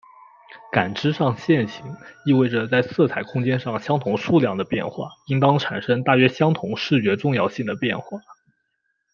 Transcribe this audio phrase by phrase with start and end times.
[0.71, 1.85] 感知上线性
[2.25, 8.19] 意味着在色彩空间上相同数量的变化应当产生大约相同视觉重要性的变化。